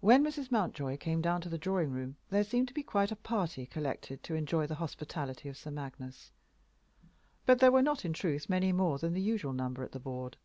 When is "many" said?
8.50-8.70